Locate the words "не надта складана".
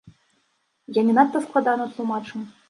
1.09-1.87